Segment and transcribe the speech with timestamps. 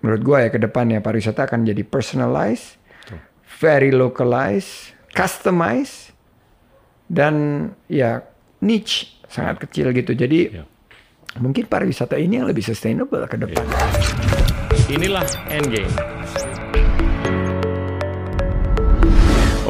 [0.00, 2.80] menurut gue ya ke depan ya pariwisata akan jadi personalized,
[3.60, 6.16] very localized, customized,
[7.10, 8.24] dan ya
[8.64, 10.16] niche sangat kecil gitu.
[10.16, 10.64] Jadi Ya.
[11.36, 13.64] mungkin pariwisata ini yang lebih sustainable ke depan.
[14.88, 15.92] Inilah Endgame.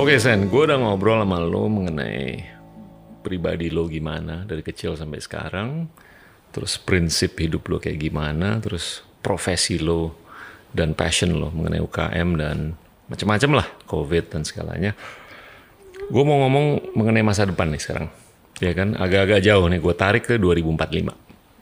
[0.00, 2.40] Oke Sen, gue udah ngobrol sama lo mengenai
[3.20, 5.92] pribadi lo gimana dari kecil sampai sekarang,
[6.54, 10.19] terus prinsip hidup lo kayak gimana, terus profesi lo
[10.70, 12.78] dan passion lo mengenai UKM dan
[13.10, 14.94] macam-macam lah, COVID dan segalanya.
[16.10, 18.08] Gue mau ngomong mengenai masa depan nih sekarang,
[18.62, 18.94] ya kan?
[18.94, 21.10] Agak-agak jauh nih, gue tarik ke 2045.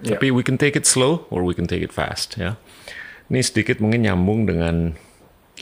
[0.05, 0.17] Ya.
[0.17, 2.61] Tapi we can take it slow or we can take it fast, ya.
[3.29, 4.97] Ini sedikit mungkin nyambung dengan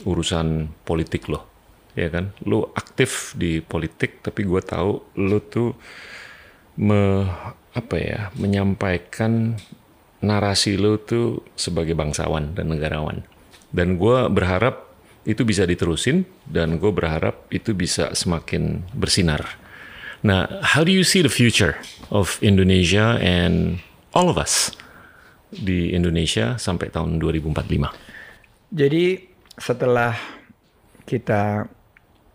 [0.03, 1.47] urusan politik lo,
[1.95, 2.35] ya kan?
[2.43, 5.75] Lo aktif di politik, tapi gue tahu lo tuh
[6.79, 7.27] me,
[7.75, 9.55] apa ya, menyampaikan
[10.23, 13.23] narasi lo tuh sebagai bangsawan dan negarawan.
[13.71, 14.87] Dan gue berharap
[15.27, 19.43] itu bisa diterusin dan gue berharap itu bisa semakin bersinar.
[20.23, 21.75] Nah, how do you see the future
[22.09, 23.83] of Indonesia and
[24.15, 24.71] all of us
[25.51, 27.91] di Indonesia sampai tahun 2045?
[28.71, 29.05] Jadi
[29.59, 30.15] setelah
[31.03, 31.67] kita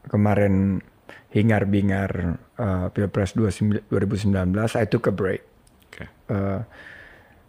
[0.08, 0.84] kemarin
[1.32, 5.40] hingar-bingar uh, Pilpres 29 2019, I took a break.
[5.88, 6.04] Oke.
[6.28, 6.60] Uh,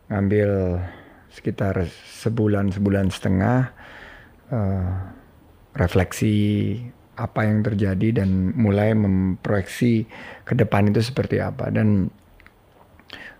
[0.08, 0.80] ngambil
[1.34, 1.89] sekitar
[2.22, 3.73] sebulan sebulan setengah
[4.53, 4.94] uh,
[5.73, 6.78] refleksi
[7.14, 10.09] apa yang terjadi dan mulai memproyeksi
[10.45, 11.70] ke depan itu seperti apa.
[11.70, 12.09] Dan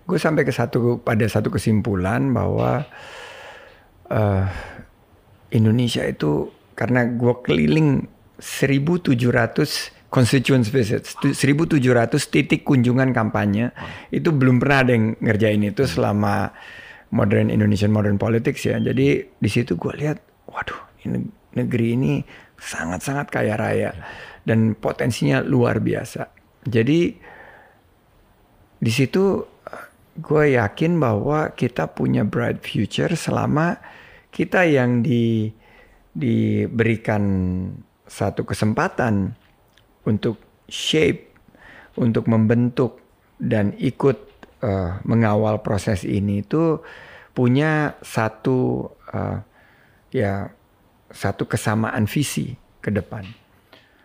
[0.06, 2.86] gue sampai ke satu pada satu kesimpulan bahwa
[4.12, 4.46] eh,
[5.56, 8.06] Indonesia itu karena gue keliling
[8.38, 9.10] 1.700
[10.10, 11.34] constituents visits, 1.700
[12.30, 13.74] titik kunjungan kampanye
[14.14, 16.54] itu belum pernah ada yang ngerjain itu selama
[17.14, 18.76] modern Indonesian modern politics ya.
[18.82, 20.18] Jadi di situ gue lihat,
[20.50, 22.12] waduh, ini negeri ini
[22.58, 23.94] sangat-sangat kaya raya
[24.42, 26.26] dan potensinya luar biasa.
[26.66, 27.14] Jadi
[28.82, 29.46] di situ
[30.18, 33.78] gue yakin bahwa kita punya bright future selama
[34.34, 35.54] kita yang di
[36.14, 37.22] diberikan
[38.06, 39.34] satu kesempatan
[40.06, 40.38] untuk
[40.70, 41.34] shape,
[41.98, 43.02] untuk membentuk
[43.42, 44.33] dan ikut
[44.64, 46.80] uh, mengawal proses ini itu
[47.36, 49.44] punya satu uh,
[50.08, 50.48] ya
[51.12, 53.28] satu kesamaan visi ke depan.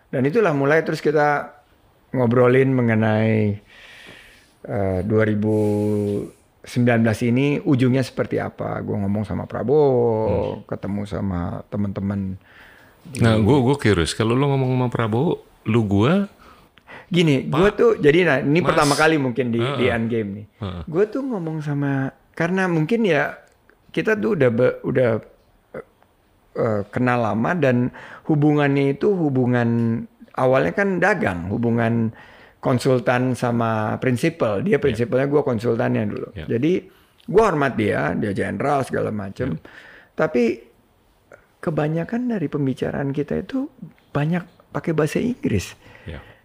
[0.09, 1.53] Dan itulah mulai terus kita
[2.11, 3.61] ngobrolin mengenai
[4.67, 6.65] uh, 2019
[7.29, 8.81] ini ujungnya seperti apa.
[8.81, 12.35] Gue ngomong sama Prabowo, ketemu sama teman-teman.
[13.21, 14.17] Nah, gue gue curious.
[14.17, 16.25] Kalau lo ngomong sama Prabowo, lu gue
[17.09, 18.69] Gini, gue tuh jadi nah ini Mas.
[18.69, 19.97] pertama kali mungkin di di Heeh.
[19.97, 20.45] Endgame nih.
[20.61, 20.81] Heeh.
[20.85, 23.33] Gue tuh ngomong sama karena mungkin ya
[23.89, 25.09] kita tuh udah be- udah
[26.53, 27.89] eh, kenal lama dan
[28.25, 30.01] hubungannya itu hubungan
[30.37, 32.13] awalnya kan dagang, hubungan
[32.59, 34.61] konsultan sama prinsipal.
[34.61, 36.27] Dia prinsipalnya gue konsultannya dulu.
[36.35, 36.45] Ya.
[36.45, 36.85] Jadi
[37.25, 39.57] gue hormat dia, dia jenderal segala macem.
[40.13, 40.59] Tapi
[41.59, 43.67] kebanyakan dari pembicaraan kita itu
[44.11, 45.73] banyak pakai bahasa Inggris.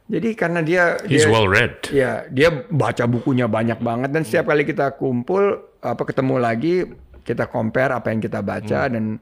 [0.04, 1.80] Jadi karena dia He's dia, well read.
[1.88, 6.84] Ya, dia baca bukunya banyak banget dan setiap kali kita kumpul apa ketemu lagi
[7.24, 9.16] kita compare apa yang kita baca dan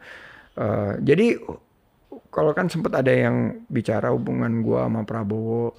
[0.59, 1.39] eh, jadi
[2.29, 5.79] kalau kan sempat ada yang bicara hubungan gua sama Prabowo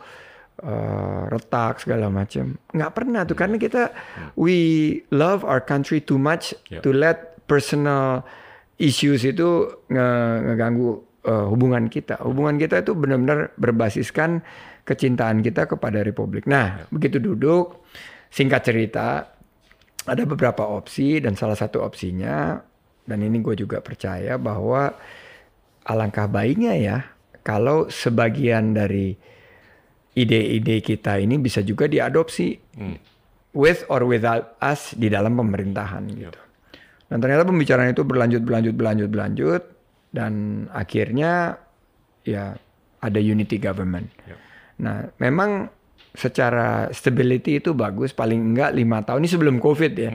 [0.63, 2.55] eh, retak segala macam.
[2.71, 3.91] nggak pernah tuh karena kita
[4.39, 4.55] we
[5.11, 6.79] love our country too much Yeah.
[6.79, 8.23] to let personal
[8.79, 10.89] issues itu nge- ngeganggu
[11.23, 12.23] eh, hubungan kita.
[12.23, 14.39] Hubungan kita itu benar-benar berbasiskan
[14.83, 16.43] kecintaan kita kepada Republik.
[16.47, 17.87] Nah, begitu duduk,
[18.27, 19.31] singkat cerita,
[20.03, 22.59] ada beberapa opsi dan salah satu opsinya,
[23.07, 24.91] dan ini gue juga percaya bahwa
[25.87, 26.97] alangkah baiknya ya
[27.43, 29.15] kalau sebagian dari
[30.15, 32.55] ide-ide kita ini bisa juga diadopsi
[33.55, 36.39] with or without us di dalam pemerintahan gitu.
[37.11, 39.63] Dan ternyata pembicaraan itu berlanjut, berlanjut, berlanjut, berlanjut,
[40.15, 41.59] dan akhirnya
[42.23, 42.55] ya
[43.03, 44.09] ada unity government.
[44.25, 44.52] Yep.
[44.81, 45.69] Nah, memang
[46.13, 50.11] secara stability itu bagus, paling enggak lima tahun ini sebelum COVID ya.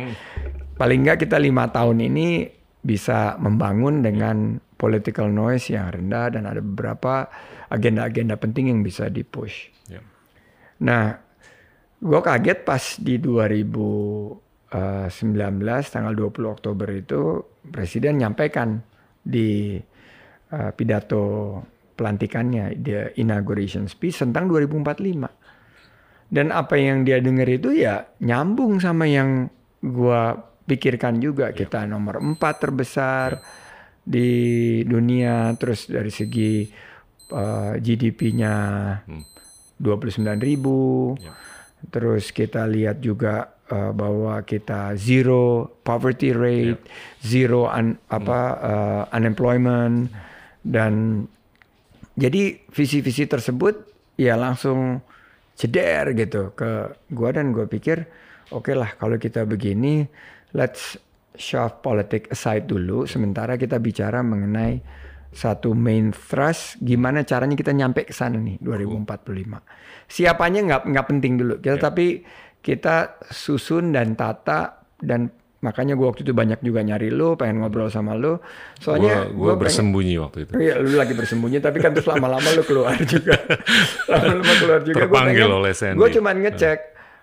[0.79, 2.47] Paling enggak kita lima tahun ini
[2.83, 7.27] bisa membangun dengan political noise yang rendah dan ada beberapa
[7.67, 9.75] agenda-agenda penting yang bisa dipush.
[9.91, 9.99] Ya.
[10.87, 11.19] Nah,
[11.99, 14.71] gue kaget pas di 2019
[15.91, 18.81] tanggal 20 Oktober itu Presiden nyampaikan
[19.21, 19.77] di
[20.49, 21.59] eh, pidato
[21.99, 25.27] pelantikannya, the inauguration speech tentang 2045.
[26.31, 29.50] Dan apa yang dia dengar itu ya nyambung sama yang
[29.83, 31.50] gua pikirkan juga.
[31.50, 33.43] Kita nomor empat terbesar
[34.09, 34.31] di
[34.89, 36.65] dunia terus dari segi
[37.33, 38.55] uh, GDP-nya
[39.05, 39.25] hmm.
[39.77, 41.37] 29 ribu ya.
[41.93, 46.93] terus kita lihat juga uh, bahwa kita zero poverty rate ya.
[47.21, 48.65] zero un, apa hmm.
[48.65, 50.09] uh, unemployment
[50.65, 51.25] dan
[52.19, 53.87] jadi visi-visi tersebut
[54.19, 54.99] ya langsung
[55.55, 58.11] ceder gitu ke gua dan gua pikir
[58.50, 60.03] oke okay lah kalau kita begini
[60.59, 60.99] let's
[61.38, 64.82] shove politik aside dulu sementara kita bicara mengenai
[65.29, 70.09] satu main thrust gimana caranya kita nyampe ke sana nih 2045.
[70.09, 71.55] Siapanya nggak nggak penting dulu.
[71.61, 71.85] Kita yeah.
[71.85, 72.06] tapi
[72.64, 77.91] kita susun dan tata dan makanya gue waktu itu banyak juga nyari lo, pengen ngobrol
[77.91, 78.39] sama lo.
[78.79, 80.53] Soalnya gue bersembunyi pengen, waktu itu.
[80.55, 83.35] Iya, lu lagi bersembunyi tapi kan terus lama-lama lu keluar juga.
[84.13, 84.97] lama-lama keluar juga.
[85.03, 85.99] Terpanggil gua pengen, oleh Sandy.
[85.99, 86.79] Gue cuman ngecek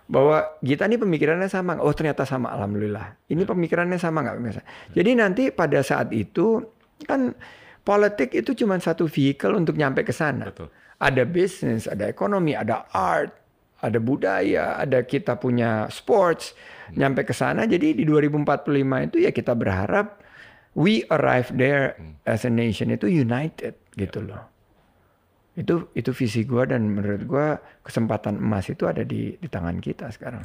[0.05, 1.79] bahwa Gita ini pemikirannya sama.
[1.79, 3.15] Oh ternyata sama, alhamdulillah.
[3.31, 3.49] Ini ya.
[3.49, 4.61] pemikirannya sama nggak biasa.
[4.91, 6.59] Jadi nanti pada saat itu
[7.07, 7.31] kan
[7.87, 10.51] politik itu cuma satu vehicle untuk nyampe ke sana.
[10.99, 13.44] Ada bisnis, ada ekonomi, ada art,
[13.81, 16.55] ada budaya, ada kita punya sports.
[16.91, 17.01] Hmm.
[17.01, 17.67] Nyampe ke sana.
[17.67, 20.21] Jadi di 2045 itu ya kita berharap
[20.75, 22.21] we arrive there hmm.
[22.27, 24.29] as a nation itu united gitu ya.
[24.31, 24.43] loh
[25.55, 27.47] itu itu visi gue dan menurut gue
[27.79, 30.43] kesempatan emas itu ada di di tangan kita sekarang.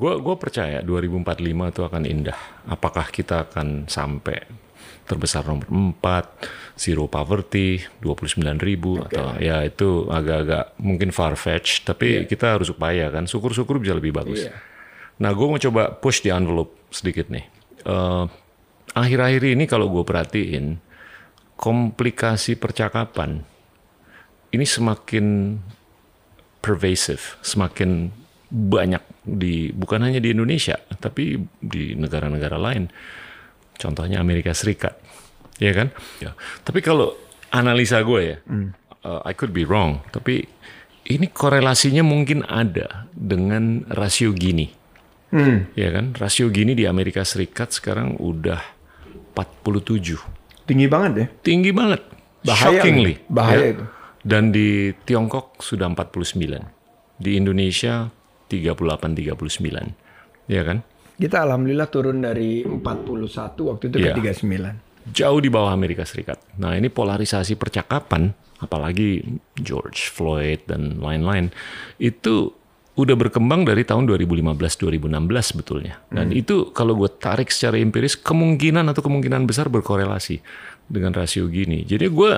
[0.00, 2.38] Gue gue percaya 2045 itu akan indah.
[2.72, 4.40] Apakah kita akan sampai
[5.08, 9.16] terbesar nomor 4, zero poverty, 29 ribu okay.
[9.16, 12.28] atau ya itu agak-agak mungkin far fetch, tapi yeah.
[12.28, 13.24] kita harus upaya kan.
[13.24, 14.46] Syukur-syukur bisa lebih bagus.
[14.46, 14.54] Yeah.
[15.18, 17.44] Nah, gue mau coba push di envelope sedikit nih.
[17.82, 18.30] Uh,
[18.94, 20.78] akhir-akhir ini kalau gue perhatiin
[21.58, 23.42] komplikasi percakapan
[24.54, 25.58] ini semakin
[26.62, 28.14] pervasive, semakin
[28.48, 32.88] banyak di bukan hanya di Indonesia, tapi di negara-negara lain.
[33.78, 34.98] Contohnya Amerika Serikat,
[35.62, 35.94] ya kan?
[36.18, 36.34] Ya.
[36.66, 37.14] Tapi kalau
[37.54, 38.68] analisa gue ya, mm.
[39.06, 40.44] uh, I could be wrong, tapi
[41.08, 44.68] ini korelasinya mungkin ada dengan rasio Gini.
[45.32, 45.76] Mm.
[45.76, 46.12] Ya kan?
[46.16, 48.60] Rasio Gini di Amerika Serikat sekarang udah
[49.32, 50.66] 47.
[50.68, 51.26] Tinggi banget ya?
[51.40, 52.02] Tinggi banget.
[52.44, 53.14] Bahaya Shockingly.
[53.28, 53.72] Bahaya ya.
[53.76, 53.84] itu.
[54.24, 57.22] Dan di Tiongkok sudah 49.
[57.22, 58.12] Di Indonesia
[58.52, 60.50] 38 39.
[60.50, 60.84] Ya kan?
[61.18, 64.14] Kita alhamdulillah turun dari 41 waktu itu ya.
[64.14, 65.10] ke 39.
[65.10, 66.38] Jauh di bawah Amerika Serikat.
[66.62, 68.30] Nah, ini polarisasi percakapan
[68.62, 69.26] apalagi
[69.58, 71.50] George Floyd dan lain-lain
[71.98, 72.54] itu
[72.98, 75.10] udah berkembang dari tahun 2015-2016
[75.42, 76.02] sebetulnya.
[76.10, 76.40] Dan hmm.
[76.42, 80.42] itu kalau gue tarik secara empiris kemungkinan atau kemungkinan besar berkorelasi
[80.90, 81.86] dengan rasio gini.
[81.86, 82.32] Jadi gue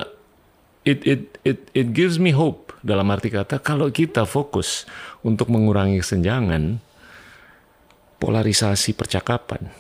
[0.84, 4.84] it it it it gives me hope dalam arti kata kalau kita fokus
[5.24, 6.80] untuk mengurangi kesenjangan
[8.20, 9.72] polarisasi percakapan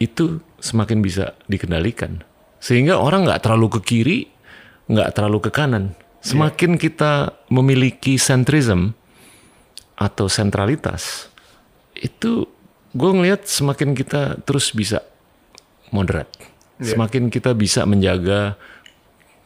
[0.00, 2.24] itu semakin bisa dikendalikan
[2.58, 4.18] sehingga orang nggak terlalu ke kiri
[4.88, 5.92] nggak terlalu ke kanan
[6.24, 6.80] semakin yeah.
[6.80, 7.12] kita
[7.52, 8.96] memiliki sentrism
[9.94, 11.28] atau sentralitas
[11.94, 12.48] itu
[12.96, 15.04] gue ngelihat semakin kita terus bisa
[15.92, 16.26] moderat
[16.80, 16.96] yeah.
[16.96, 18.56] semakin kita bisa menjaga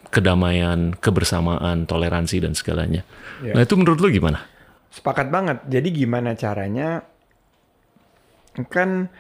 [0.09, 3.05] kedamaian, kebersamaan, toleransi dan segalanya.
[3.45, 3.57] Yeah.
[3.57, 4.45] Nah itu menurut lu gimana?
[4.89, 5.69] Sepakat banget.
[5.69, 7.05] Jadi gimana caranya?
[8.67, 9.13] Kan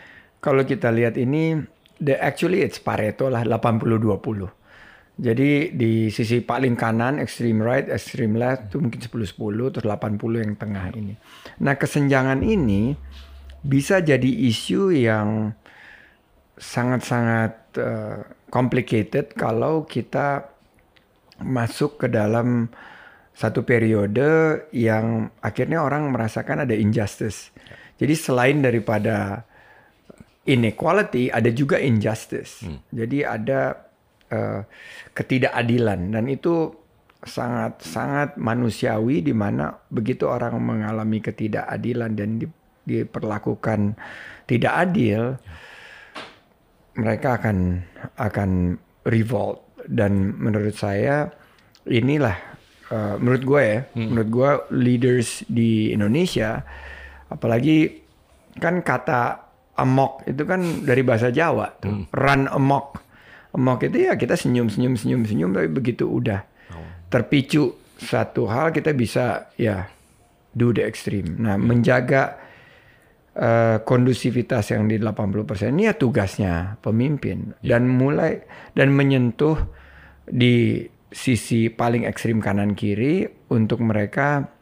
[0.42, 1.62] kalau kita lihat ini,
[2.02, 4.58] the actually it's Pareto lah 80-20.
[5.18, 10.14] Jadi di sisi paling kanan extreme right, extreme left itu mungkin 10-10 terus 80
[10.46, 11.18] yang tengah ini.
[11.58, 12.94] Nah, kesenjangan ini
[13.66, 15.50] bisa jadi isu yang
[16.54, 17.52] sangat-sangat
[17.82, 20.54] uh, complicated kalau kita
[21.42, 22.70] masuk ke dalam
[23.34, 27.54] satu periode yang akhirnya orang merasakan ada injustice.
[27.98, 29.42] Jadi selain daripada
[30.46, 32.64] inequality, ada juga injustice.
[32.64, 32.80] Hmm.
[32.94, 33.74] Jadi ada
[34.32, 34.62] uh,
[35.12, 36.72] ketidakadilan dan itu
[37.18, 42.46] sangat sangat manusiawi di mana begitu orang mengalami ketidakadilan dan di,
[42.86, 43.98] diperlakukan
[44.46, 45.34] tidak adil,
[46.94, 47.82] mereka akan
[48.16, 48.50] akan
[49.04, 51.32] revolt dan menurut saya
[51.88, 52.36] inilah
[52.92, 54.06] uh, menurut gue ya hmm.
[54.12, 56.62] menurut gue leaders di Indonesia
[57.28, 58.02] apalagi
[58.58, 62.04] kan kata amok itu kan dari bahasa Jawa tuh hmm.
[62.10, 62.86] run amok
[63.54, 66.42] amok itu ya kita senyum senyum senyum senyum tapi begitu udah
[66.74, 67.06] oh.
[67.08, 69.86] terpicu satu hal kita bisa ya
[70.52, 71.64] do the extreme nah hmm.
[71.64, 72.22] menjaga
[73.38, 77.78] uh, kondusivitas yang di 80% ini ya tugasnya pemimpin yeah.
[77.78, 78.42] dan mulai
[78.74, 79.56] dan menyentuh
[80.28, 84.57] di sisi paling ekstrim kanan kiri untuk mereka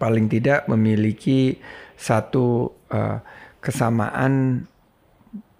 [0.00, 1.60] paling tidak memiliki
[1.94, 3.20] satu uh,
[3.60, 4.64] kesamaan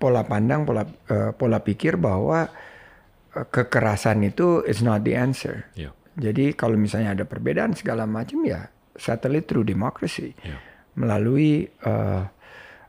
[0.01, 2.49] pola pandang, pola uh, pola pikir bahwa
[3.37, 5.69] uh, kekerasan itu is not the answer.
[5.77, 5.93] Yeah.
[6.15, 10.61] Jadi kalau misalnya ada perbedaan segala macam ya settle it through democracy Yeah.
[10.95, 12.23] melalui uh,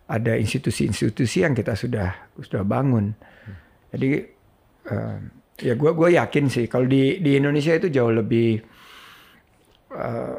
[0.05, 3.17] ada institusi-institusi yang kita sudah sudah bangun.
[3.89, 4.11] Jadi
[4.93, 5.17] uh,
[5.57, 8.61] ya gue gue yakin sih kalau di di Indonesia itu jauh lebih
[9.95, 10.37] uh,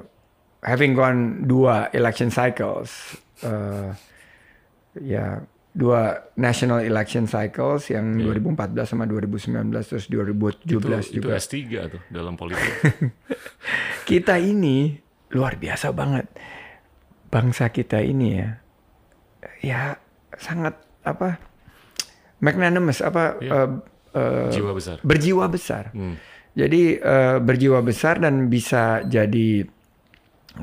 [0.67, 3.95] having gone dua election cycles, uh,
[4.99, 8.57] ya dua national election cycles yang 2014
[8.89, 9.53] sama 2019
[9.85, 11.37] terus 2017 Itu, itu juga.
[11.37, 11.55] S3
[11.87, 12.73] tuh dalam politik.
[14.09, 14.97] Kita ini
[15.31, 16.27] luar biasa banget.
[17.27, 18.51] Bangsa kita ini ya,
[19.61, 19.81] ya
[20.35, 21.37] sangat apa
[22.39, 23.53] magnanimous apa Iya.
[23.53, 23.69] eh,
[24.15, 24.97] eh, Jiwa besar.
[25.03, 25.85] berjiwa besar.
[25.93, 26.17] Hmm.
[26.57, 29.67] Jadi eh, berjiwa besar dan bisa jadi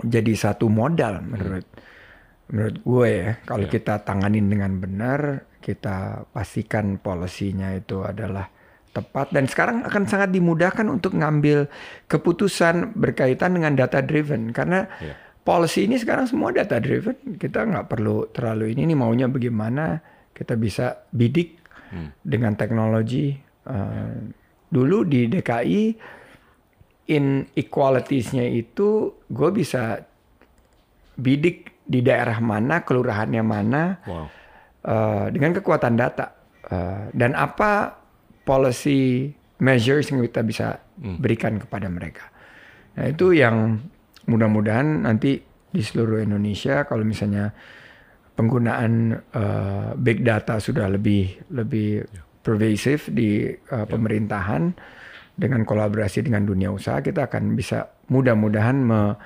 [0.02, 1.68] jadi satu modal menurut
[2.50, 3.32] menurut gue ya.
[3.46, 3.72] Kalau Iya.
[3.72, 8.50] kita tanganin dengan benar, kita pastikan polisinya itu adalah
[8.94, 11.66] tepat dan sekarang akan sangat dimudahkan untuk ngambil
[12.06, 15.18] keputusan berkaitan dengan data driven karena Iya.
[15.42, 17.38] policy ini sekarang semua data driven.
[17.42, 19.98] Kita nggak perlu terlalu ini, ini maunya bagaimana
[20.34, 21.58] kita bisa bidik
[22.22, 23.34] dengan teknologi.
[23.64, 24.16] Eh,
[24.68, 25.84] dulu di DKI
[27.08, 30.00] inequalitiesnya itu gue bisa
[31.20, 34.26] bidik di daerah mana, kelurahannya mana Wow.
[34.84, 37.92] eh, dengan kekuatan data Eh, dan apa
[38.48, 39.28] policy
[39.60, 42.32] measures yang kita bisa berikan kepada mereka.
[42.96, 43.84] Nah itu yang
[44.32, 47.52] mudah-mudahan nanti di seluruh Indonesia kalau misalnya
[48.40, 52.08] penggunaan eh, big data sudah lebih lebih
[52.40, 54.72] pervasif di eh, pemerintahan
[55.34, 59.18] dengan kolaborasi dengan dunia usaha kita akan bisa mudah-mudahan me-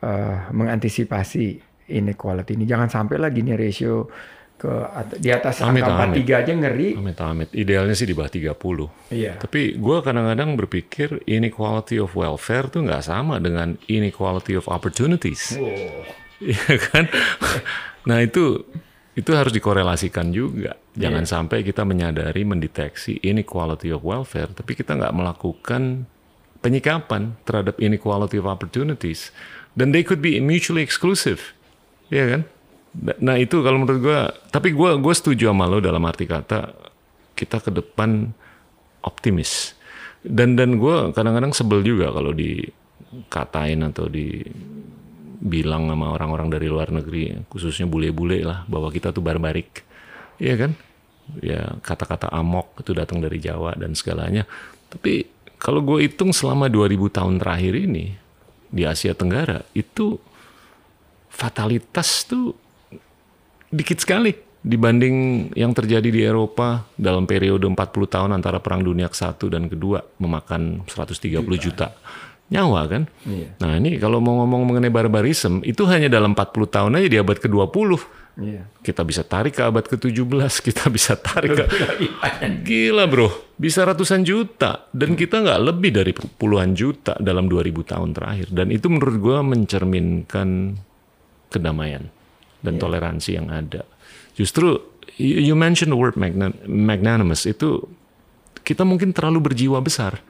[0.00, 1.44] eh, mengantisipasi
[1.88, 4.10] inequality ini jangan sampai lagi nih ratio
[4.58, 6.26] ke at- di atas Amit, angka amit.
[6.26, 6.88] 43 aja ngeri.
[6.98, 7.48] Amit amit.
[7.54, 8.90] Idealnya sih di bawah 30.
[9.08, 9.38] Iya.
[9.38, 15.54] Tapi gue kadang-kadang berpikir inequality of welfare tuh nggak sama dengan inequality of opportunities.
[16.38, 17.06] Iya kan?
[18.08, 18.64] Nah itu
[19.18, 20.78] itu harus dikorelasikan juga.
[20.94, 26.06] Jangan sampai kita menyadari mendeteksi inequality of welfare, tapi kita nggak melakukan
[26.62, 29.34] penyikapan terhadap inequality of opportunities.
[29.74, 31.58] Dan they could be mutually exclusive,
[32.08, 32.42] Iya kan?
[33.20, 36.72] Nah itu kalau menurut gue, tapi gue gue setuju sama lo dalam arti kata
[37.36, 38.32] kita ke depan
[39.04, 39.76] optimis.
[40.24, 44.08] Dan dan gue kadang-kadang sebel juga kalau dikatain atau
[45.38, 49.86] dibilang sama orang-orang dari luar negeri, khususnya bule-bule lah, bahwa kita tuh barbarik,
[50.42, 50.74] iya kan?
[51.38, 54.48] Ya kata-kata amok itu datang dari Jawa dan segalanya.
[54.88, 55.28] Tapi
[55.60, 58.16] kalau gue hitung selama 2000 tahun terakhir ini
[58.68, 60.16] di Asia Tenggara itu
[61.28, 62.56] fatalitas tuh
[63.68, 64.32] dikit sekali
[64.64, 67.78] dibanding yang terjadi di Eropa dalam periode 40
[68.10, 71.94] tahun antara Perang Dunia ke-1 dan kedua memakan 130 juta
[72.48, 73.02] nyawa kan.
[73.28, 73.48] Iya.
[73.60, 77.36] Nah ini kalau mau ngomong mengenai barbarisme itu hanya dalam 40 tahun aja di abad
[77.36, 77.90] ke-20.
[78.38, 78.62] Iya.
[78.80, 81.64] Kita bisa tarik ke abad ke-17, kita bisa tarik ke...
[82.64, 83.28] Gila bro,
[83.58, 84.88] bisa ratusan juta.
[84.94, 88.48] Dan kita nggak lebih dari puluhan juta dalam 2000 tahun terakhir.
[88.54, 90.78] Dan itu menurut gua mencerminkan
[91.52, 92.08] kedamaian
[92.62, 93.84] dan toleransi yang ada.
[94.38, 94.78] Justru
[95.18, 97.82] you mentioned the word magna- magnanimous itu
[98.62, 100.20] kita mungkin terlalu berjiwa besar,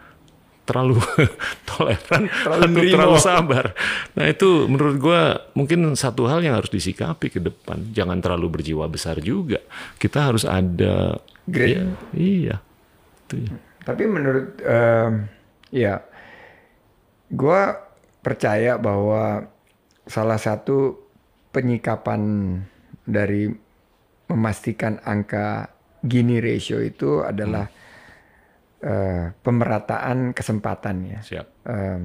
[0.69, 1.01] terlalu
[1.73, 2.93] toleran Terlalu atau nerimo.
[2.93, 3.65] terlalu sabar.
[4.13, 5.21] Nah itu menurut gua
[5.57, 7.89] mungkin satu hal yang harus disikapi ke depan.
[7.97, 9.65] Jangan terlalu berjiwa besar juga.
[9.97, 11.17] Kita harus ada
[11.49, 11.81] Great.
[11.81, 12.57] Ya, iya.
[13.25, 13.57] Itu ya.
[13.89, 15.33] Tapi menurut em,
[15.73, 16.05] ya,
[17.33, 17.61] gue
[18.21, 19.49] percaya bahwa
[20.05, 21.01] salah satu
[21.53, 22.21] penyikapan
[23.09, 23.49] dari
[24.29, 27.67] memastikan angka Gini ratio itu adalah
[28.83, 31.21] eh, pemerataan kesempatan ya.
[31.23, 31.47] Siap.
[31.69, 32.03] Em,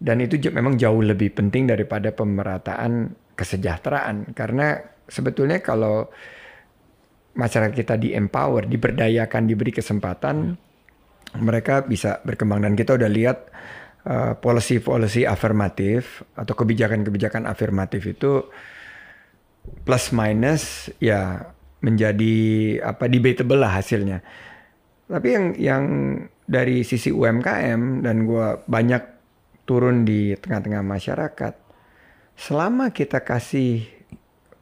[0.00, 6.08] dan itu memang jauh lebih penting daripada pemerataan kesejahteraan karena sebetulnya kalau
[7.36, 10.56] masyarakat kita di empower, diberdayakan, diberi kesempatan,
[11.38, 13.38] mereka bisa berkembang dan kita udah lihat
[14.08, 18.50] uh, policy-policy afirmatif atau kebijakan-kebijakan afirmatif itu
[19.84, 22.36] plus minus ya menjadi
[22.82, 24.20] apa debatable lah hasilnya.
[25.10, 25.84] Tapi yang yang
[26.46, 29.02] dari sisi UMKM dan gua banyak
[29.66, 31.54] turun di tengah-tengah masyarakat,
[32.34, 33.86] selama kita kasih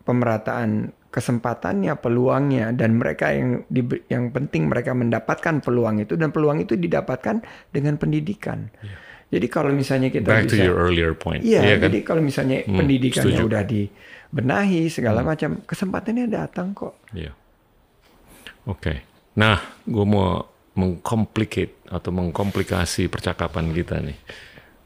[0.02, 6.60] pemerataan kesempatannya, peluangnya, dan mereka yang di- yang penting mereka mendapatkan peluang itu dan peluang
[6.60, 8.68] itu didapatkan dengan pendidikan.
[9.28, 11.44] Jadi kalau misalnya kita Back to bisa, your earlier point.
[11.44, 11.88] iya, kan?
[11.88, 13.48] jadi kalau misalnya Hmm, pendidikannya setuju.
[13.48, 16.96] udah dibenahi segala macam, kesempatannya datang kok.
[17.12, 17.32] Iya.
[18.64, 19.07] Oke.
[19.38, 20.42] Nah, gue mau
[20.74, 24.18] mengcomplicate atau mengkomplikasi percakapan kita nih.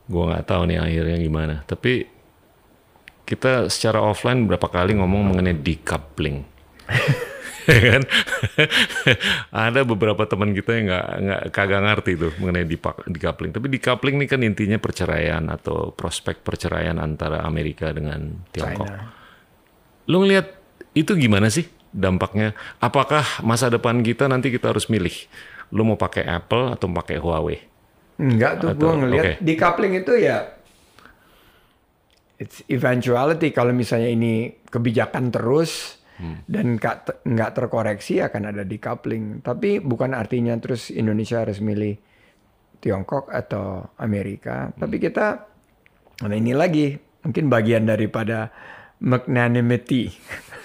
[0.04, 1.54] Gue nggak tahu nih akhirnya gimana.
[1.64, 2.04] Tapi
[3.24, 6.44] kita secara offline berapa kali ngomong mengenai decoupling.
[7.62, 8.02] Ya kan?
[9.70, 12.66] Ada beberapa teman kita yang nggak nggak kagak ngerti tuh mengenai
[13.06, 13.54] decoupling.
[13.54, 18.90] Tapi decoupling ini kan intinya perceraian atau prospek perceraian antara Amerika dengan Tiongkok.
[18.90, 19.14] China.
[20.10, 20.46] Lu ngelihat
[20.98, 22.56] itu gimana sih dampaknya?
[22.80, 25.14] Apakah masa depan kita nanti kita harus milih?
[25.72, 27.58] Lu mau pakai Apple atau pakai Huawei?
[28.20, 29.34] Enggak tuh gue ngelihat oke.
[29.40, 30.52] decoupling itu ya
[32.42, 36.02] it's eventuality kalau misalnya ini kebijakan terus
[36.46, 39.42] dan nggak te- nggak terkoreksi akan ada decoupling.
[39.42, 41.98] Tapi bukan artinya terus Indonesia harus milih
[42.78, 44.70] Tiongkok atau Amerika.
[44.74, 45.50] Tapi kita
[46.22, 46.94] nah ini lagi
[47.26, 48.54] mungkin bagian daripada
[49.02, 50.10] magnanimity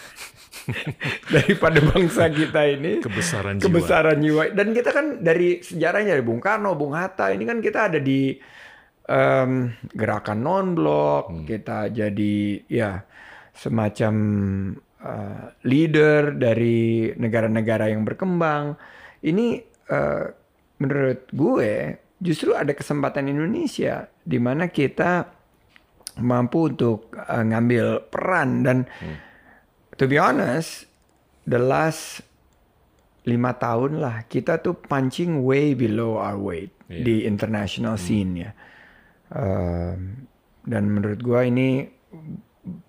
[1.33, 3.65] daripada bangsa kita ini Kebesaran jiwa.
[3.65, 7.88] kebesaran jiwa dan kita kan dari sejarahnya dari Bung Karno, Bung Hatta ini kan kita
[7.88, 8.36] ada di
[9.05, 9.51] em,
[9.91, 11.43] gerakan non blok Hmm.
[11.43, 12.36] kita jadi
[12.67, 13.00] ya
[13.53, 14.13] semacam
[15.00, 18.75] eh, leader dari negara-negara yang berkembang
[19.24, 20.24] ini eh,
[20.77, 21.74] menurut gue
[22.17, 25.25] justru ada kesempatan Indonesia di mana kita
[26.19, 28.77] mampu untuk eh, ngambil peran dan
[29.97, 30.85] to be honest
[31.43, 32.21] the last
[33.27, 37.03] lima tahun lah kita tuh punching way below our weight Iya.
[37.03, 38.51] di international scene ya.
[39.27, 40.23] Um,
[40.63, 41.83] dan menurut gua ini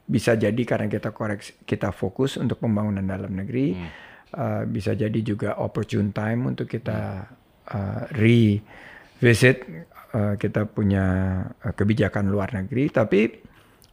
[0.07, 3.75] bisa jadi karena kita koreksi kita fokus untuk pembangunan dalam negeri
[4.29, 7.25] Uh, bisa jadi juga opportune time untuk kita
[7.65, 9.65] uh, revisit
[10.13, 11.07] uh, kita punya
[11.49, 12.93] uh, kebijakan luar negeri.
[12.93, 13.25] Tapi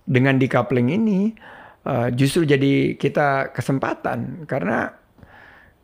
[0.03, 1.31] dengan decoupling ini
[1.85, 4.43] uh, justru jadi kita kesempatan.
[4.49, 4.91] Karena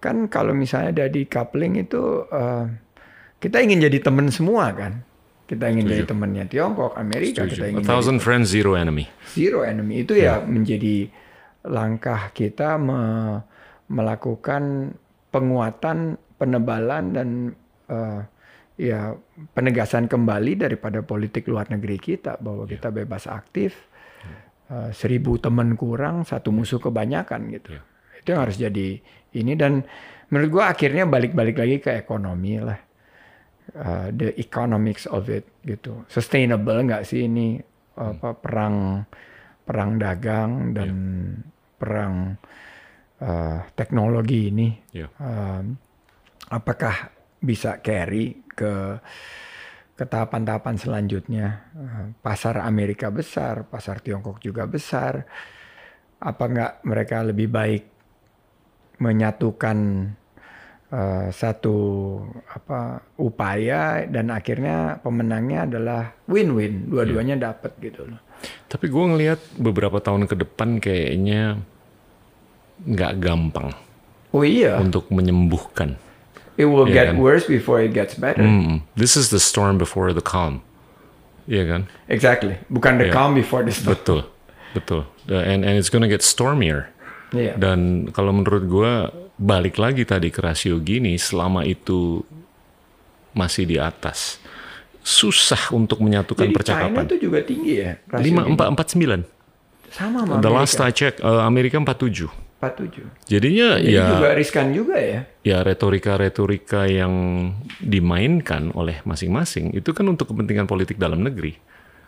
[0.02, 2.66] kan kalau misalnya ada decoupling itu uh,
[3.38, 5.06] kita ingin jadi teman semua kan.
[5.46, 9.12] Kita ingin jadi temannya Tiongkok Amerika kita A ingin jadi thousand friends, zero enemy.
[9.36, 10.08] zero enemy.
[10.08, 11.12] Itu ya menjadi
[11.68, 13.44] langkah kita me-
[13.92, 14.96] melakukan
[15.28, 17.30] penguatan, penebalan dan
[17.92, 18.20] eh,
[18.80, 19.12] ya
[19.52, 23.76] penegasan kembali daripada politik luar negeri kita bahwa kita bebas aktif,
[24.72, 27.76] eh, seribu teman kurang, satu musuh kebanyakan gitu.
[28.24, 29.04] Itu yang harus jadi
[29.36, 29.84] ini dan
[30.32, 32.80] menurut gua akhirnya balik-balik lagi ke ekonomi lah.
[33.72, 36.04] Uh, the economics of it gitu.
[36.12, 37.56] Sustainable nggak sih ini
[37.96, 39.08] apa perang
[39.64, 40.92] perang dagang dan
[41.80, 42.36] perang
[43.24, 44.76] uh, teknologi ini?
[44.92, 45.08] Ya.
[45.24, 45.80] Um,
[46.52, 49.00] apakah bisa carry ke
[50.02, 51.70] ke tahapan-tahapan selanjutnya?
[51.78, 55.30] Uh, pasar Amerika besar, pasar Tiongkok juga besar.
[56.18, 57.84] Apa nggak mereka lebih baik
[59.02, 59.78] menyatukan
[60.94, 61.78] eh, satu
[62.46, 68.22] apa upaya dan akhirnya pemenangnya adalah win-win dua-duanya dapat gitu loh.
[68.70, 71.58] Tapi gue ngelihat beberapa tahun ke depan kayaknya
[72.86, 73.74] nggak gampang
[74.32, 76.00] Oh iya, untuk menyembuhkan.
[76.56, 77.16] It will Iya get kan?
[77.20, 78.42] worse before it gets better.
[78.42, 80.62] Hmm, This is the storm before the calm.
[81.46, 81.82] Iya kan?
[82.08, 83.14] Exactly, bukan the Iya.
[83.14, 83.98] calm before the storm.
[83.98, 84.20] Betul,
[84.72, 85.02] betul.
[85.28, 86.92] And and it's gonna get stormier.
[87.32, 87.56] Iya.
[87.56, 88.94] Dan kalau menurut gue
[89.36, 92.22] balik lagi tadi ke rasio gini, selama itu
[93.32, 94.38] masih di atas,
[95.02, 97.04] susah untuk menyatukan Jadi China percakapan.
[97.08, 97.98] itu juga tinggi ya.
[98.20, 99.22] Lima empat empat sembilan.
[99.92, 100.88] sama sama The last Amerika.
[100.88, 102.32] I check, uh, Amerika 47.
[102.62, 103.26] 47.
[103.26, 105.26] Jadinya Jadi ya juga riskan juga ya.
[105.42, 107.14] ya retorika-retorika yang
[107.82, 111.58] dimainkan oleh masing-masing itu kan untuk kepentingan politik dalam negeri,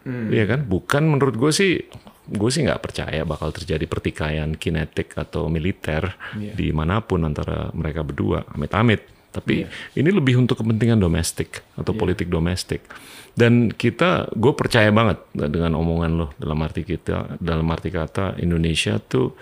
[0.04, 0.60] Iya kan?
[0.68, 1.80] Bukan menurut gue sih,
[2.28, 8.04] gue sih nggak percaya bakal terjadi pertikaian kinetik atau militer di mana pun antara mereka
[8.04, 9.08] berdua, amit-amit.
[9.34, 9.66] Tapi
[9.98, 12.86] ini lebih untuk kepentingan domestik atau politik domestik.
[13.34, 19.02] Dan kita, gue percaya banget dengan omongan lo dalam arti kita, dalam arti kata Indonesia
[19.02, 19.34] tuh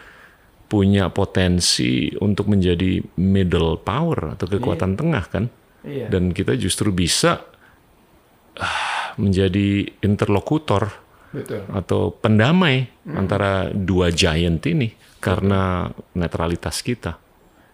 [0.72, 5.46] punya potensi untuk menjadi middle power atau kekuatan tengah kan?
[5.82, 6.14] Iya.
[6.14, 7.42] dan kita justru bisa
[8.62, 10.94] ah, menjadi interlokutor
[11.34, 11.66] Betul.
[11.74, 12.86] atau pendamai
[13.18, 17.18] antara dua giant ini karena netralitas kita.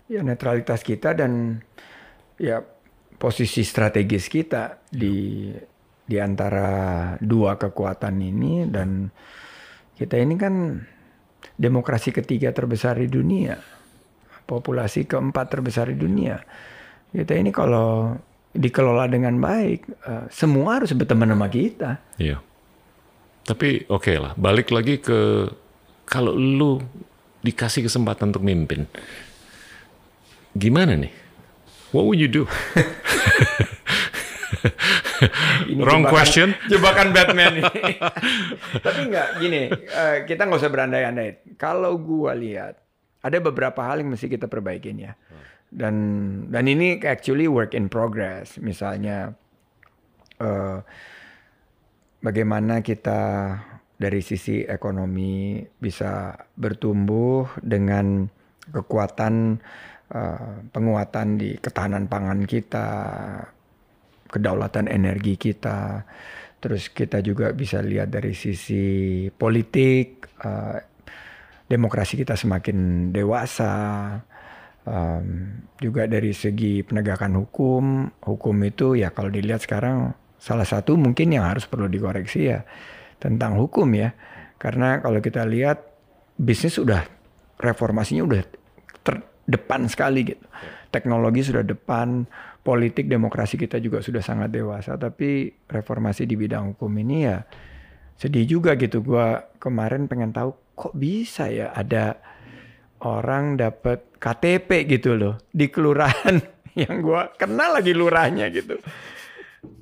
[0.08, 1.60] Ya netralitas kita dan
[2.40, 2.64] ya
[3.20, 5.52] posisi strategis kita di
[6.08, 9.12] di antara dua kekuatan ini dan
[10.00, 10.80] kita ini kan
[11.58, 13.58] demokrasi ketiga terbesar di dunia,
[14.46, 16.38] populasi keempat terbesar di dunia.
[17.10, 18.14] Kita ini kalau
[18.54, 21.92] dikelola dengan baik, eh, semua harus berteman sama kita.
[22.22, 22.42] Iya.
[23.48, 25.48] Tapi oke lah, balik lagi ke
[26.08, 26.84] kalau lu
[27.44, 28.84] dikasih kesempatan untuk mimpin,
[30.52, 31.14] gimana nih?
[31.96, 32.44] What would you do?
[35.72, 36.50] Ini Wrong jebakan- question.
[36.72, 37.94] Jebakan Batman ini.
[38.86, 41.58] Tapi nggak gini, eh, kita nggak usah berandai-andai.
[41.58, 42.78] Kalau gua lihat
[43.22, 45.14] ada beberapa hal yang mesti kita perbaikin ya.
[45.68, 45.96] Dan
[46.48, 48.56] dan ini actually work in progress.
[48.58, 49.36] Misalnya
[50.40, 50.78] eh,
[52.22, 53.22] bagaimana kita
[53.98, 58.30] dari sisi ekonomi bisa bertumbuh dengan
[58.70, 59.58] kekuatan
[60.14, 62.90] eh, penguatan di ketahanan pangan kita,
[64.30, 66.04] kedaulatan energi kita.
[66.58, 70.78] Terus kita juga bisa lihat dari sisi politik, eh,
[71.68, 73.76] demokrasi kita semakin dewasa.
[74.88, 75.52] Um,
[75.84, 81.44] juga dari segi penegakan hukum, hukum itu ya kalau dilihat sekarang salah satu mungkin yang
[81.44, 82.64] harus perlu dikoreksi ya
[83.20, 84.16] tentang hukum ya.
[84.56, 85.84] Karena kalau kita lihat
[86.40, 87.04] bisnis sudah
[87.60, 88.42] reformasinya udah
[89.04, 90.46] terdepan sekali gitu.
[90.88, 92.24] Teknologi sudah depan,
[92.68, 97.40] politik demokrasi kita juga sudah sangat dewasa, tapi reformasi di bidang hukum ini ya
[98.20, 99.00] sedih juga gitu.
[99.00, 102.20] Gua kemarin pengen tahu kok bisa ya ada
[103.08, 106.44] orang dapat KTP gitu loh di kelurahan
[106.84, 108.76] yang gua kenal lagi lurahnya gitu.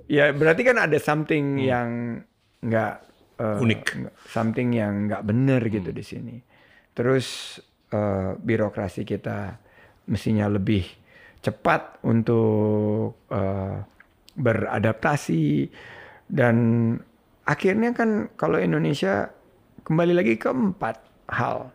[0.05, 2.21] Ya berarti kan ada something yang
[2.61, 2.93] nggak
[3.41, 3.81] eh, Unik.
[4.29, 6.37] something yang nggak bener gitu di sini.
[6.93, 7.57] Terus
[7.89, 9.57] eh, birokrasi kita
[10.05, 11.04] mestinya lebih
[11.45, 13.77] cepat untuk eh,
[14.33, 15.69] beradaptasi.
[16.25, 16.55] Dan
[17.45, 19.29] akhirnya kan kalau Indonesia
[19.85, 20.97] kembali lagi ke empat
[21.29, 21.69] hal.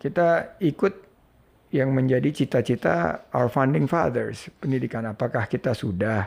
[0.00, 0.94] Kita ikut
[1.70, 5.06] yang menjadi cita-cita our founding fathers pendidikan.
[5.06, 6.26] Apakah kita sudah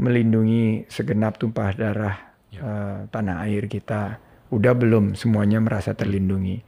[0.00, 2.16] melindungi segenap tumpah darah
[2.56, 4.16] eh, tanah air kita?
[4.48, 6.64] Udah belum semuanya merasa terlindungi.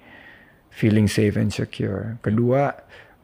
[0.77, 2.21] Feeling safe and secure.
[2.21, 2.69] Kedua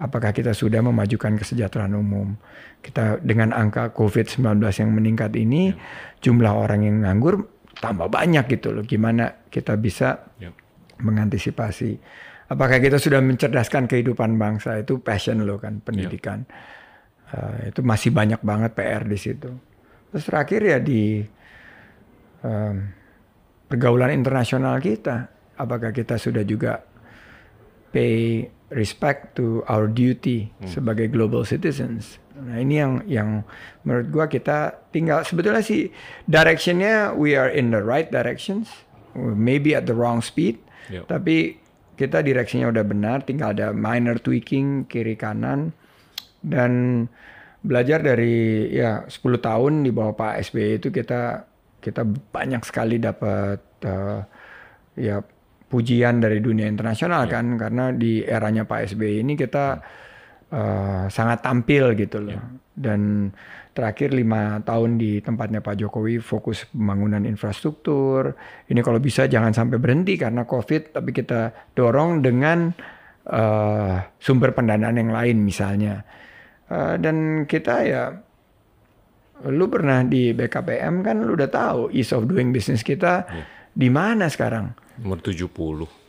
[0.02, 2.34] apakah kita sudah memajukan kesejahteraan umum
[2.82, 5.70] kita dengan angka covid-19 yang meningkat ini
[6.18, 7.46] jumlah orang yang nganggur
[7.78, 10.54] tambah banyak gitu loh gimana kita bisa Yep.
[11.02, 11.90] mengantisipasi.
[12.46, 16.44] Apakah kita sudah mencerdaskan kehidupan bangsa itu passion lo kan pendidikan.
[17.32, 19.48] Eh, itu masih banyak banget PR di situ.
[20.12, 21.24] Terus terakhir ya di
[22.44, 22.74] em,
[23.66, 26.76] pergaulan internasional kita, apakah kita sudah juga
[27.92, 32.16] pay respect to our duty sebagai global citizens.
[32.32, 33.28] Nah ini yang yang
[33.84, 35.92] menurut gua kita tinggal sebetulnya sih
[36.24, 38.72] directionnya we are in the right directions,
[39.14, 40.56] maybe at the wrong speed,
[40.90, 41.06] Yep.
[41.06, 41.60] tapi
[41.94, 45.70] kita direksinya udah benar, tinggal ada minor tweaking kiri kanan
[46.42, 47.06] dan
[47.62, 51.46] belajar dari ya 10 tahun di bawah Pak SBY itu kita
[51.78, 54.20] kita banyak sekali dapat eh,
[54.98, 55.22] ya
[55.72, 59.80] pujian dari dunia internasional kan karena di eranya Pak SBY ini kita
[60.52, 62.60] eh, sangat tampil gitu loh.
[62.72, 63.32] Dan
[63.72, 68.36] terakhir lima tahun di tempatnya Pak Jokowi fokus pembangunan infrastruktur.
[68.68, 72.68] Ini kalau bisa jangan sampai berhenti karena COVID tapi kita dorong dengan
[73.32, 76.04] eh, sumber pendanaan yang lain misalnya.
[76.68, 78.12] Eh, dan kita ya
[79.48, 83.26] lu pernah di BKPM kan lu udah tahu ease of doing business kita
[83.74, 85.48] di mana sekarang Nomor 70.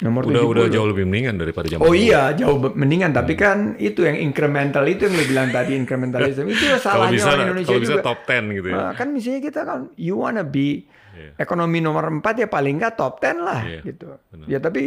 [0.02, 0.52] Nomor udah 70.
[0.52, 2.02] udah jauh lebih mendingan daripada zaman Oh dulu.
[2.02, 3.12] iya, jauh mendingan.
[3.12, 7.46] Tapi kan itu yang incremental itu yang lu bilang tadi incrementalism itu salahnya bisa orang
[7.48, 8.04] Indonesia kalau bisa juga.
[8.04, 8.76] top 10 gitu ya.
[8.76, 11.38] Nah, kan misalnya kita kan you wanna be Iya.
[11.38, 14.18] ekonomi nomor 4 ya paling nggak top 10 lah Iya, gitu.
[14.28, 14.46] benar.
[14.48, 14.82] Ya tapi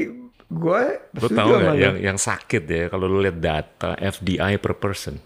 [0.45, 0.81] gue
[1.13, 1.75] setuju tahu lu.
[1.77, 5.23] yang yang sakit ya kalau lo lihat data FDI per person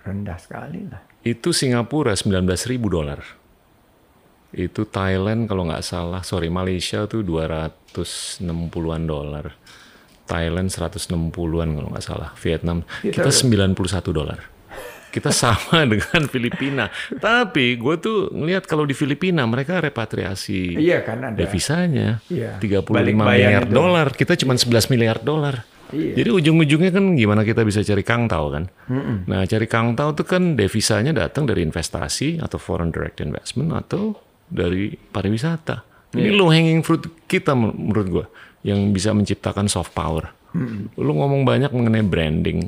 [0.00, 0.98] rendah sekali lah.
[1.20, 3.22] itu Singapura 19.000 dolar.
[4.52, 9.46] Itu Thailand kalau nggak salah, sorry Malaysia tuh 260-an dolar.
[10.28, 12.30] Thailand 160-an kalau nggak salah.
[12.40, 14.38] Vietnam Kita kita 91 dolar.
[15.12, 16.88] Kita sama dengan Filipina.
[17.16, 21.36] Tapi gue tuh ngelihat kalau di Filipina mereka repatriasi Iya kan ada.
[21.36, 22.56] devisanya Iya.
[22.60, 24.08] 35 Balik miliar dolar.
[24.16, 25.64] Kita cuma 11 miliar dolar.
[25.92, 26.24] Iya.
[26.24, 28.64] Jadi ujung-ujungnya kan gimana kita bisa cari kangtau kan?
[29.28, 34.16] Nah cari kangtau itu kan devisanya datang dari investasi atau foreign direct investment atau
[34.52, 35.80] dari pariwisata.
[36.12, 36.36] Ini Iya.
[36.36, 38.26] low hanging fruit kita men- menurut gua
[38.60, 40.28] yang bisa menciptakan soft power.
[41.00, 42.58] Lu ngomong banyak mengenai branding.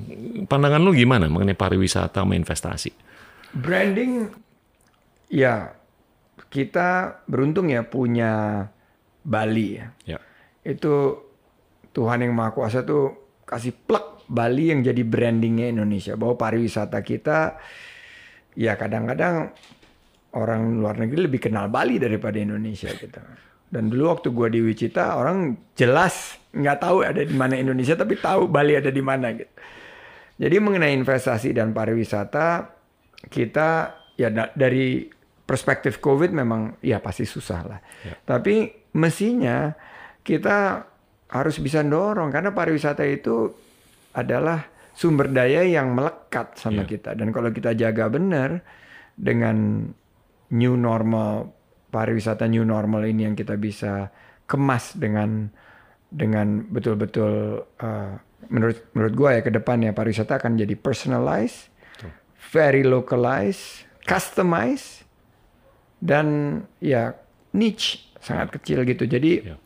[0.49, 2.88] Pandangan lu gimana mengenai pariwisata sama investasi?
[3.53, 4.33] Branding
[5.29, 5.77] ya
[6.49, 8.64] kita beruntung ya punya
[9.20, 9.87] Bali ya.
[10.09, 10.18] Ya.
[10.64, 11.20] Itu
[11.92, 13.12] Tuhan yang Maha Kuasa tuh
[13.44, 17.61] kasih plek Bali yang jadi brandingnya Indonesia bahwa pariwisata kita
[18.57, 19.53] ya kadang-kadang
[20.35, 23.18] orang luar negeri lebih kenal Bali daripada Indonesia gitu.
[23.70, 28.14] Dan dulu waktu gua di Wichita orang jelas nggak tahu ada di mana Indonesia tapi
[28.18, 29.51] tahu Bali ada di mana gitu.
[30.35, 32.66] Jadi mengenai investasi dan pariwisata
[33.31, 33.68] kita
[34.18, 35.07] ya da- dari
[35.44, 37.81] perspektif COVID memang ya pasti susah lah.
[38.27, 39.70] Tapi mestinya
[40.23, 40.87] kita
[41.31, 43.51] harus bisa dorong karena pariwisata itu
[44.14, 44.62] adalah
[44.94, 48.62] sumber daya yang melekat sama kita dan kalau kita jaga benar
[49.18, 49.90] dengan
[50.55, 51.51] new normal
[51.90, 54.11] pariwisata new normal ini yang kita bisa
[54.47, 55.51] kemas dengan
[56.14, 58.12] dengan betul-betul uh,
[58.49, 61.71] menurut menurut gua ya ke depan ya pariwisata akan jadi personalized,
[62.55, 65.03] very localized, customized
[65.99, 67.19] dan ya
[67.57, 69.11] niche sangat kecil gitu.
[69.11, 69.57] Jadi Ya.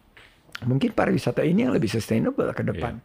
[0.64, 2.98] mungkin pariwisata ini yang lebih sustainable ke depan.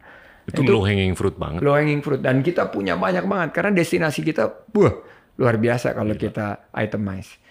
[0.43, 1.63] Itu, low hanging fruit banget.
[1.63, 4.91] Low hanging fruit dan kita punya banyak banget karena destinasi kita buah
[5.39, 7.42] luar biasa kalau kita itemize.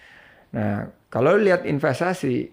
[0.53, 2.49] Nah, kalau lihat investasi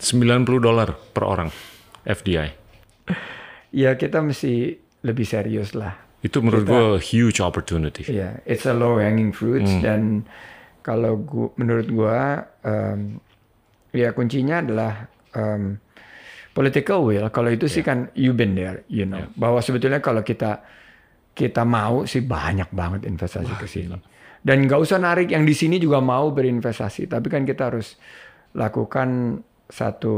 [0.00, 1.48] 90 dolar per orang
[2.08, 2.48] FDI.
[3.70, 4.72] ya kita mesti
[5.04, 5.92] lebih serius lah.
[6.20, 8.08] Itu menurut gue huge opportunity.
[8.08, 10.24] Ya, it's a low hanging fruits dan
[10.80, 13.20] kalau gua, menurut gua em,
[13.92, 15.80] ya kuncinya adalah em,
[16.56, 17.28] political will.
[17.32, 19.24] Kalau itu sih kan you been there, you know.
[19.36, 20.64] Bahwa sebetulnya kalau kita
[21.32, 23.96] kita mau sih banyak banget investasi ke sini.
[24.40, 28.00] Dan nggak usah narik yang di sini juga mau berinvestasi, tapi kan kita harus
[28.56, 30.16] lakukan satu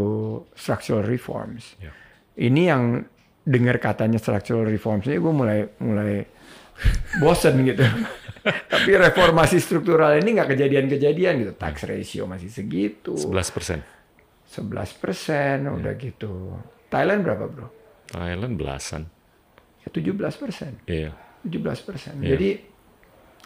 [0.55, 1.77] structural reforms.
[1.83, 1.93] Ya.
[2.39, 3.05] Ini yang
[3.43, 6.23] dengar katanya structural reforms ini gue mulai mulai
[7.21, 7.83] bosen gitu.
[8.73, 11.53] Tapi reformasi struktural ini nggak kejadian-kejadian gitu.
[11.55, 13.15] Tax ratio masih segitu.
[13.15, 13.79] 11 persen.
[14.51, 16.59] 11 persen udah gitu.
[16.91, 17.69] Thailand berapa bro?
[18.11, 19.07] Thailand belasan.
[19.83, 20.73] Ya 17 persen.
[20.91, 21.15] Iya.
[21.47, 22.15] 17 persen.
[22.19, 22.29] Iya.
[22.35, 22.51] Jadi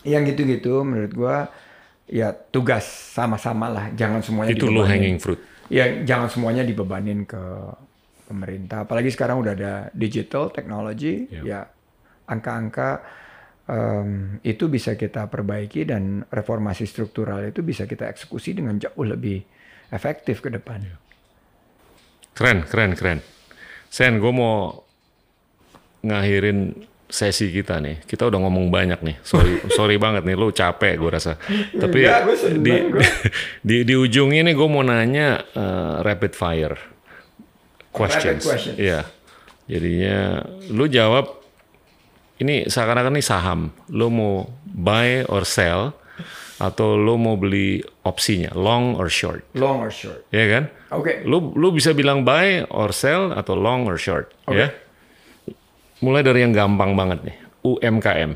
[0.07, 1.37] yang gitu-gitu menurut gua
[2.07, 3.87] ya tugas sama-sama lah.
[3.93, 4.93] Jangan semuanya Itu low dibebanin.
[4.95, 5.41] hanging fruit.
[5.67, 7.43] Ya jangan semuanya dibebanin ke
[8.31, 8.87] pemerintah.
[8.87, 11.27] Apalagi sekarang udah ada digital technology.
[11.27, 11.43] Iya.
[11.43, 11.61] Ya
[12.31, 13.03] angka-angka
[13.67, 19.43] em, itu bisa kita perbaiki dan reformasi struktural itu bisa kita eksekusi dengan jauh lebih
[19.91, 20.87] efektif ke depan.
[20.87, 20.97] Iya.
[22.37, 23.19] Keren, keren, keren.
[23.91, 24.85] Sen, gue mau
[26.05, 26.75] ngakhirin
[27.07, 28.03] sesi kita nih.
[28.03, 29.17] Kita udah ngomong banyak nih.
[29.23, 30.35] Sorry, sorry banget nih.
[30.35, 31.39] Lu capek gue rasa.
[31.83, 32.75] Tapi Enggak, gua seneng, di,
[33.69, 36.77] di di ujung ini gue mau nanya eh, rapid fire
[37.91, 38.43] questions.
[38.45, 38.77] questions.
[38.77, 39.07] Iya.
[39.67, 41.43] Jadinya lu jawab.
[42.37, 43.73] Ini seakan-akan ini saham.
[43.89, 45.97] Lu mau buy or sell
[46.57, 50.25] atau lu mau beli opsinya, long or short, Long or short.
[50.33, 50.65] ya kan?
[50.93, 51.21] Oke.
[51.29, 54.57] Lu lu bisa bilang buy or sell atau long or short, Oke.
[54.57, 54.69] ya.
[56.01, 58.33] Mulai dari yang gampang banget nih, UMKM.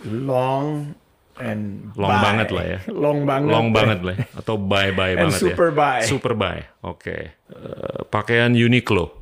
[0.00, 0.96] long
[1.36, 2.24] and Long buy.
[2.24, 2.78] banget lah ya.
[2.88, 3.50] Long banget.
[3.52, 4.26] Long banget lah, ya.
[4.36, 5.76] atau buy buy And banget super ya.
[5.76, 6.00] buy.
[6.02, 6.58] Super buy.
[6.82, 7.16] Oke.
[7.32, 9.12] Eh, pakaian Uniqlo.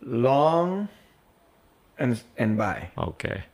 [0.00, 0.88] Long
[1.98, 2.88] and and buy.
[2.96, 3.46] Oke.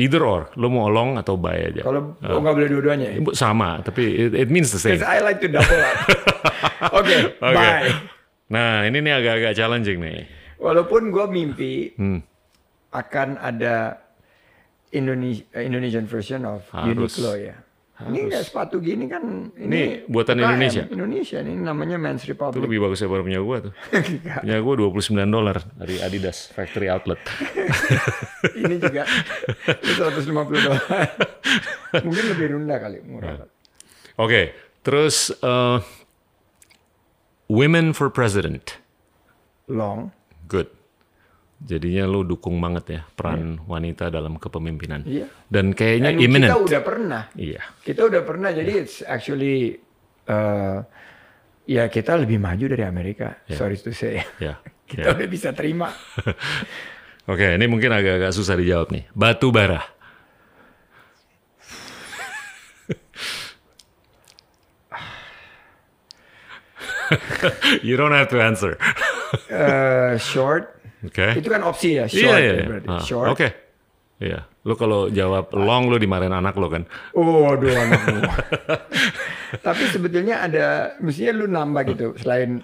[0.00, 1.84] Either or, lu mau long atau buy aja.
[1.84, 3.16] Kalau oh, nggak boleh dua-duanya ya?
[3.36, 4.96] Sama, tapi it, it means the same.
[4.96, 5.96] Because I like to double up.
[7.04, 7.52] Oke, Oke.
[7.52, 7.84] buy.
[8.50, 10.26] Nah, ini nih agak-agak challenging nih.
[10.58, 12.20] Walaupun gue mimpi Hmm.
[12.90, 14.02] akan ada
[14.90, 17.14] Indonesia, Indonesian version of Harus.
[17.14, 17.56] Uniqlo ya.
[18.00, 19.52] Ini nggak sepatu gini kan?
[19.52, 20.82] Ini buatan UKM, Indonesia?
[20.88, 22.64] Indonesia ini namanya Men's Itu Republic.
[22.64, 23.72] lebih bagus daripada punya gua tuh.
[24.40, 27.20] punya gua 29 dolar dari Adidas Factory Outlet.
[28.56, 29.04] ini juga
[29.68, 30.32] ini 150
[30.64, 30.80] dolar.
[32.08, 33.44] Mungkin lebih rendah kali murah.
[34.16, 35.76] Oke, terus eh,
[37.50, 38.78] Women for President.
[39.66, 40.14] Long.
[40.46, 40.70] Good.
[41.66, 45.02] Jadinya lu dukung banget ya peran wanita dalam kepemimpinan.
[45.02, 45.26] Iya.
[45.50, 46.50] Dan kayaknya Dan imminent.
[46.54, 47.22] kita udah pernah.
[47.34, 47.60] Iya.
[47.82, 49.82] Kita udah pernah jadi it's actually
[50.30, 50.78] uh,
[51.66, 53.42] ya kita lebih maju dari Amerika.
[53.50, 54.22] Sorry to say.
[54.38, 54.62] Ya.
[54.90, 55.14] Kita ya.
[55.14, 55.86] udah bisa terima.
[57.30, 59.06] Oke, ini mungkin agak-agak susah dijawab nih.
[59.14, 59.78] Batu bara.
[67.86, 68.78] you don't have to answer.
[69.50, 70.76] Uh, short.
[71.06, 71.40] Okay.
[71.40, 72.04] Itu kan opsi ya.
[72.06, 72.36] Short.
[72.36, 72.64] iya, ya iya.
[72.68, 72.88] berarti.
[72.92, 73.28] Ah, Short.
[73.32, 73.69] Oke.
[74.20, 74.44] Iya.
[74.60, 76.84] Lu kalau jawab long lu dimarahin anak lu kan.
[77.16, 78.20] Oh, aduh anakmu.
[79.66, 80.66] Tapi sebetulnya ada,
[81.00, 82.06] mestinya lu nambah gitu.
[82.14, 82.60] Selain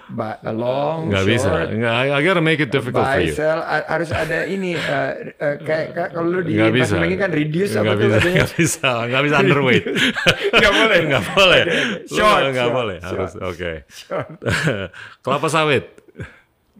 [0.46, 1.48] long, Nggak bisa.
[1.50, 3.32] short, Nggak, I, gotta make it difficult for you.
[3.32, 4.76] sell, harus ada ini.
[4.76, 6.92] uh, uh, kayak kayak kalau lu di Nggak bisa.
[6.94, 8.14] bahasa Inggris kan reduce apa tuh bisa.
[8.14, 8.36] katanya.
[8.36, 8.90] Nggak bisa.
[9.08, 9.84] Nggak bisa underweight.
[10.54, 10.98] Nggak boleh.
[11.08, 11.62] Nggak boleh.
[12.06, 12.96] Short, nggak- nggak short, boleh.
[13.02, 13.32] Harus.
[13.40, 13.72] Oke.
[13.90, 14.28] Short.
[15.26, 15.84] Kelapa sawit.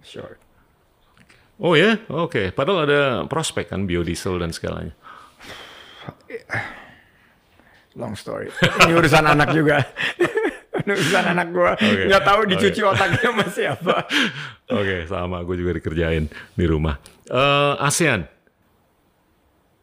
[0.07, 0.39] Short.
[1.57, 2.53] Oh ya, oke.
[2.53, 4.93] Padahal ada prospek kan biodiesel dan segalanya.
[7.97, 8.53] Long story.
[8.85, 9.81] Ini urusan anak juga.
[10.85, 11.73] urusan anak gue.
[12.13, 13.97] Nggak tahu dicuci otaknya sama siapa.
[14.69, 15.41] Oke, sama.
[15.43, 17.01] Gue juga dikerjain di rumah.
[17.25, 18.29] Eh, ASEAN.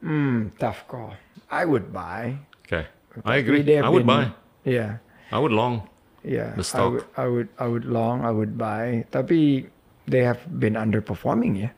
[0.06, 1.18] Hmm, tough call.
[1.50, 2.38] I would buy.
[2.64, 2.86] Oke,
[3.26, 3.66] I agree.
[3.66, 4.36] I would been- buy.
[4.64, 5.90] Yeah, I would long.
[6.24, 6.56] yeah.
[6.56, 6.88] The I stock.
[6.94, 9.04] would, I would, I would long, I would buy.
[9.12, 9.68] Tapi
[10.10, 11.72] they have been underperforming ya.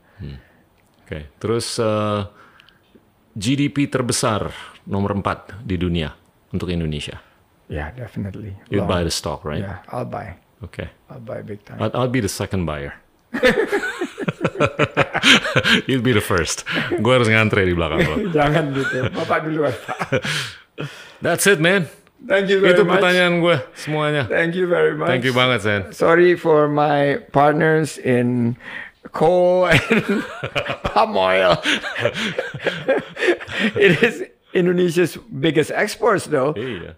[1.05, 2.21] Oke, terus eh,
[3.37, 4.49] GDP terbesar
[4.89, 6.17] nomor 4 di dunia
[6.49, 7.21] untuk Indonesia.
[7.69, 8.57] Yeah, definitely.
[8.73, 8.89] Long.
[8.89, 9.61] buy the stock, right?
[9.61, 10.37] Yeah, I'll buy.
[10.65, 10.89] Oke.
[11.09, 11.77] I'll buy big time.
[11.81, 12.97] I'll, I'll be the second buyer.
[15.87, 16.63] You'd be the first.
[17.01, 18.17] Gue harus ngantre di belakang lo.
[18.37, 18.97] Jangan gitu.
[19.11, 20.21] Bapak duluan, Pak.
[21.21, 21.89] That's it, man.
[22.25, 23.01] Thank you very Itu much.
[23.01, 24.25] pertanyaan gue semuanya.
[24.29, 25.09] Thank you very much.
[25.09, 25.81] Thank you banget, Sen.
[25.93, 28.57] Sorry for my partners in
[29.13, 29.81] coal and
[30.85, 31.57] palm oil.
[33.75, 36.53] it is Indonesia's biggest exports, though.
[36.53, 36.93] Iya.